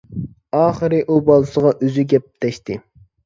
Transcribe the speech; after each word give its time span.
ئاخىرى 0.59 1.01
ئۇ 1.05 1.17
بالىسىغا 1.27 1.73
ئۆزى 1.87 2.07
گەپ 2.15 2.25
تەشتى. 2.45 2.79